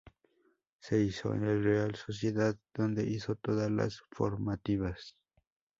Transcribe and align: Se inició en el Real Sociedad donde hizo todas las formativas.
Se 0.79 0.99
inició 0.99 1.35
en 1.35 1.43
el 1.43 1.63
Real 1.63 1.93
Sociedad 1.93 2.57
donde 2.73 3.03
hizo 3.07 3.35
todas 3.35 3.69
las 3.69 4.01
formativas. 4.09 5.15